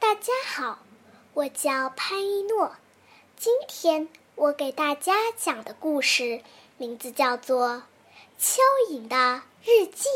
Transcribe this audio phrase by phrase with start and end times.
[0.00, 0.78] 大家好，
[1.34, 2.72] 我叫潘一诺。
[3.36, 6.40] 今天我给大家讲的故事
[6.78, 7.68] 名字叫做
[8.40, 8.60] 《蚯
[8.90, 10.08] 蚓的日记》。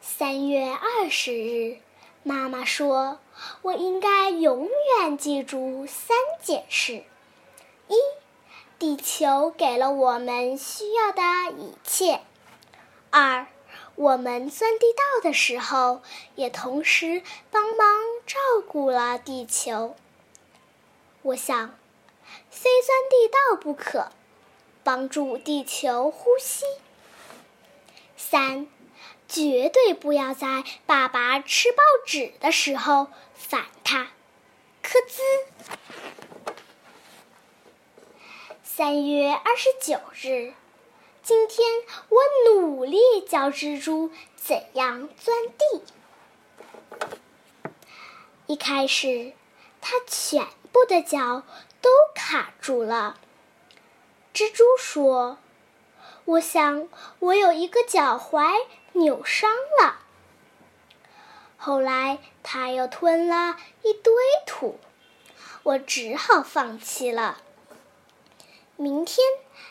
[0.00, 1.78] 三月二十日，
[2.24, 3.20] 妈妈说
[3.62, 7.04] 我应该永远记住三件事：
[7.86, 7.94] 一，
[8.76, 11.22] 地球给了我们需要的
[11.56, 12.18] 一切；
[13.10, 13.46] 二，
[14.00, 16.00] 我们钻地道的时候，
[16.34, 17.86] 也同时帮忙
[18.26, 19.94] 照顾了地球。
[21.20, 21.78] 我想，
[22.48, 24.10] 非钻地道不可，
[24.82, 26.64] 帮助地球呼吸。
[28.16, 28.68] 三，
[29.28, 34.12] 绝对不要在爸爸吃报纸的时候烦他。
[34.80, 35.20] 科兹。
[38.64, 40.54] 三月二十九日。
[41.30, 41.64] 今天
[42.08, 45.84] 我努力教蜘蛛怎样钻地。
[48.48, 49.32] 一开始，
[49.80, 51.44] 它全部的脚
[51.80, 53.20] 都卡住了。
[54.34, 55.38] 蜘蛛说
[56.26, 56.88] ：“我想
[57.20, 60.00] 我有一个脚踝扭伤了。”
[61.56, 64.12] 后来，它又吞了一堆
[64.48, 64.80] 土，
[65.62, 67.40] 我只好放弃了。
[68.80, 69.18] 明天。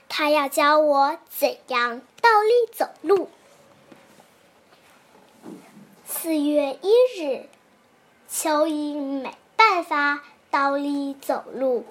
[0.07, 3.29] 他要教我怎样倒立走路。
[6.05, 7.47] 四月一日，
[8.29, 11.85] 蚯蚓没办法倒立走路。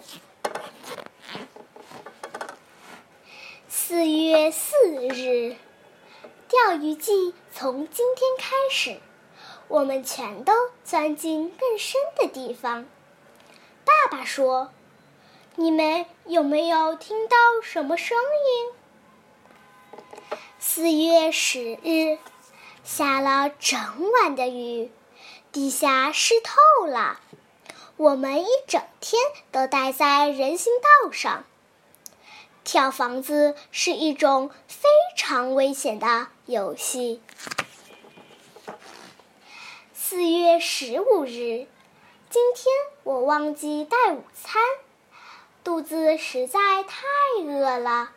[3.69, 4.77] 四月四
[5.09, 5.57] 日，
[6.49, 9.01] 钓鱼季从今天开始，
[9.67, 10.53] 我们全都
[10.85, 12.87] 钻进更深的地方。
[13.85, 14.71] 爸爸说。
[15.61, 20.01] 你们有没有听到什么声音？
[20.61, 22.17] 四月十日，
[22.85, 23.81] 下了整
[24.13, 24.89] 晚的雨，
[25.51, 27.19] 地下湿透了。
[27.97, 29.21] 我们一整天
[29.51, 31.45] 都待在人行道上。
[32.63, 37.21] 跳房子是一种非常危险的游戏。
[39.93, 41.67] 四月十五日，
[42.31, 44.63] 今天我忘记带午餐。
[45.69, 47.05] 肚子实在太
[47.45, 48.09] 饿了，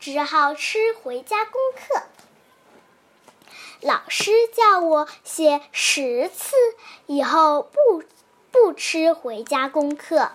[0.00, 2.02] 只好吃回家功课。
[3.80, 6.56] 老师叫我写十次，
[7.06, 8.02] 以后不
[8.50, 10.32] 不吃回家功课。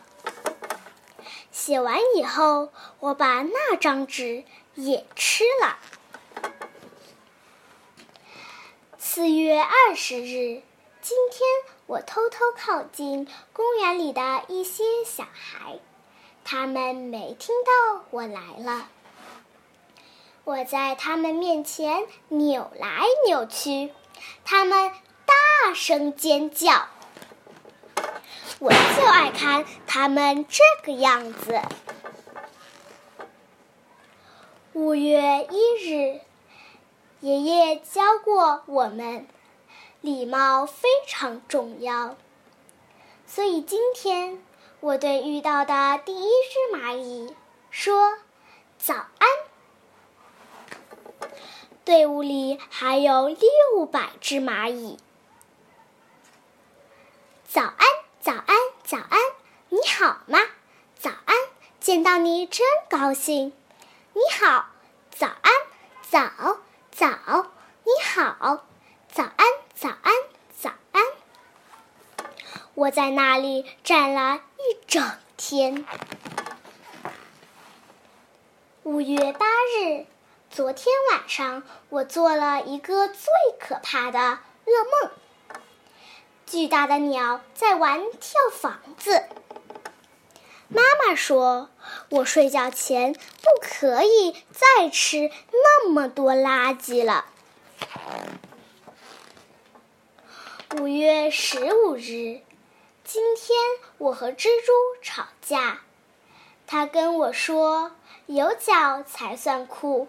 [1.52, 2.70] 写完以后，
[3.02, 4.46] 我把那张纸
[4.76, 5.78] 也吃了。
[8.98, 10.64] 四月二十日，
[11.02, 11.42] 今天
[11.86, 15.78] 我偷偷靠近公园里的一些小孩。
[16.44, 18.88] 他们没听到我来了，
[20.44, 23.94] 我在他们面前扭来扭去，
[24.44, 24.92] 他们
[25.26, 26.88] 大声尖叫。
[28.60, 31.62] 我就爱看他们这个样子。
[34.74, 36.20] 五月一日，
[37.22, 39.26] 爷爷教过我们，
[40.02, 42.18] 礼貌非常重要，
[43.26, 44.44] 所以今天。
[44.82, 47.36] 我对遇到的第一只蚂蚁
[47.70, 48.18] 说
[48.80, 49.30] ：“早安。”
[51.86, 54.98] 队伍里还有六百只蚂蚁。
[57.48, 57.78] 早安，
[58.22, 59.20] 早安，早安！
[59.70, 60.40] 你好吗？
[60.98, 61.36] 早安，
[61.80, 63.54] 见到你真高兴。
[64.14, 64.66] 你好，
[65.12, 65.54] 早安，
[66.10, 66.58] 早
[66.90, 67.52] 早，
[67.84, 68.66] 你好，
[69.12, 70.14] 早安，早安，
[72.74, 74.42] 我在那里站了。
[74.58, 75.86] 一整天。
[78.84, 80.06] 五月八日，
[80.50, 83.26] 昨天晚上我做了一个最
[83.60, 84.20] 可怕的
[84.66, 85.12] 噩梦。
[86.46, 89.24] 巨大的鸟在玩跳房子。
[90.68, 91.70] 妈妈说，
[92.10, 93.20] 我睡觉前不
[93.62, 97.26] 可以再吃那么多垃圾了。
[100.80, 102.42] 五月十五日。
[103.14, 103.60] 今天
[103.98, 104.72] 我和蜘蛛
[105.02, 105.82] 吵架，
[106.66, 107.92] 他跟我说
[108.26, 110.08] 有脚才算酷，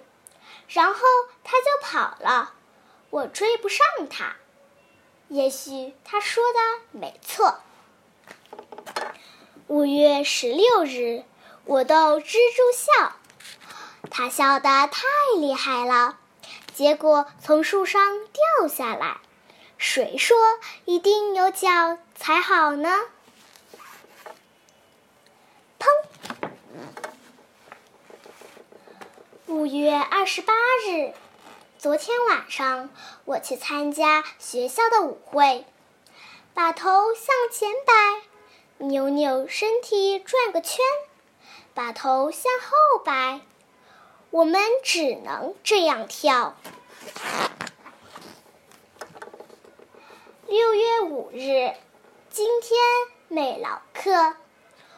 [0.68, 1.00] 然后
[1.42, 2.52] 他就跑了，
[3.10, 4.36] 我追不上他。
[5.26, 6.60] 也许他说的
[6.92, 7.58] 没错。
[9.66, 11.24] 五月十六日，
[11.64, 13.16] 我逗蜘蛛笑，
[14.12, 15.02] 他笑得太
[15.38, 16.20] 厉害了，
[16.72, 18.00] 结果从树上
[18.58, 19.18] 掉下来。
[19.84, 20.36] 谁说
[20.84, 23.00] 一定有脚才好呢？
[25.76, 25.88] 砰！
[29.48, 30.54] 五月二十八
[30.86, 31.12] 日，
[31.78, 32.90] 昨天晚上
[33.24, 35.66] 我去参加学校的舞会，
[36.54, 40.78] 把头向前摆，扭扭身体转个圈，
[41.74, 43.40] 把头向后摆。
[44.30, 46.56] 我们只能这样跳。
[50.52, 51.72] 六月五日，
[52.28, 52.78] 今天
[53.28, 54.36] 美劳课，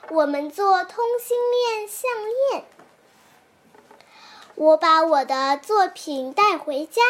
[0.09, 2.11] 我们做通心链项
[2.51, 2.65] 链。
[4.57, 7.03] 我把我的作品带回家，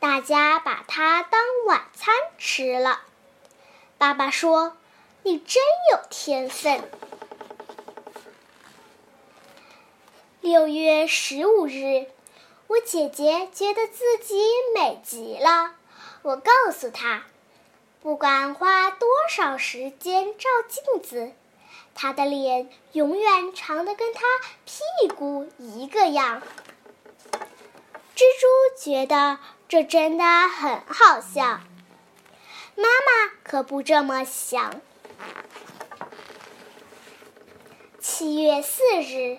[0.00, 3.00] 大家把它当晚餐吃了。
[3.96, 4.76] 爸爸说
[5.24, 6.90] ：“你真有天分。”
[10.42, 12.04] 六月十五日，
[12.66, 15.76] 我姐姐觉得自己美极了。
[16.20, 17.24] 我告诉她，
[18.02, 21.32] 不管花多少时间照镜子，
[21.94, 24.20] 他的脸永远长得跟他
[24.64, 26.42] 屁股一个样。
[28.16, 29.38] 蜘蛛觉得
[29.68, 31.60] 这真的很好笑，
[32.74, 34.80] 妈妈可不这么想。
[38.00, 39.38] 七月四日。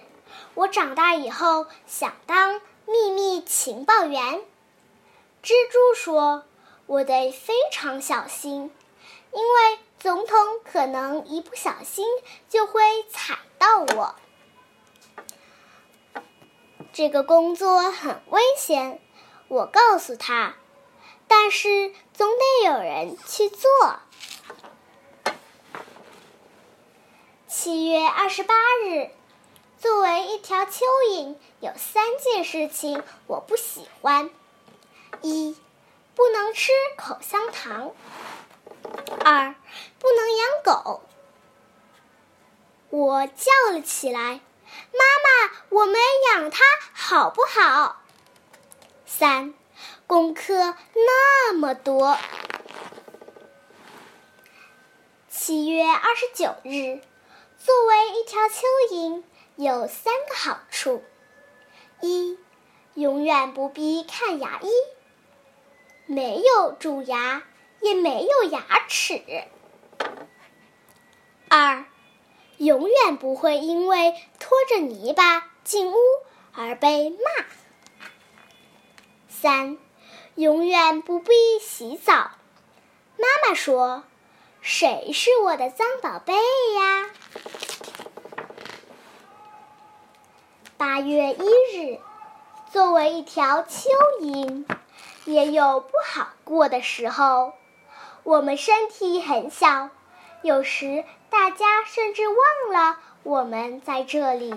[0.56, 4.42] 我长大以后想当秘密情报员。
[5.42, 6.46] 蜘蛛说
[6.86, 8.72] ：“我得非常小心，
[9.32, 12.06] 因为总统可能一不小心
[12.50, 14.16] 就会踩到我。
[16.92, 19.00] 这个工作很危险。”
[19.50, 20.56] 我告诉他
[21.28, 23.70] ：“但是总得有人去做。”
[27.48, 29.10] 七月二十八日。
[29.80, 34.30] 作为一条蚯蚓，有三件事情我不喜欢：
[35.22, 35.58] 一，
[36.16, 37.94] 不能吃口香糖；
[39.24, 39.56] 二，
[40.00, 41.02] 不能养狗。
[42.90, 44.42] 我叫了起来
[44.94, 45.96] ：“妈妈，我们
[46.32, 46.64] 养它
[46.94, 48.04] 好不好？”
[49.06, 49.54] 三，
[50.08, 52.18] 功课那么多。
[55.30, 57.02] 七月二十九日，
[57.58, 58.62] 作为一条蚯
[58.92, 59.24] 蚓。
[59.56, 61.04] 有三个好处：
[62.02, 62.40] 一，
[62.96, 64.68] 永远不必看牙医，
[66.06, 67.44] 没有蛀牙，
[67.80, 69.22] 也没有牙齿；
[71.50, 71.86] 二，
[72.58, 75.96] 永远不会因为拖着泥巴进屋
[76.54, 77.18] 而被骂；
[79.30, 79.78] 三，
[80.36, 82.32] 永远不必洗澡。
[83.18, 84.04] 妈妈说
[84.62, 87.10] ：“谁是我的脏宝贝呀？”
[90.76, 91.46] 八月一
[91.78, 92.00] 日，
[92.72, 93.88] 作为一条蚯
[94.20, 94.66] 蚓，
[95.26, 97.54] 也有不好过的时候。
[98.24, 99.90] 我们身体很小，
[100.44, 102.38] 有时大家甚至忘
[102.72, 104.56] 了我们在这里。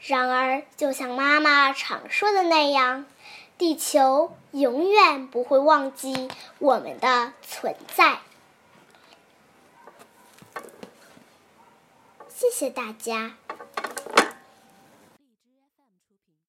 [0.00, 3.06] 然而，就像妈妈常说的那样，
[3.56, 8.18] 地球永远不会忘记我们的存在。
[12.28, 13.32] 谢谢大家。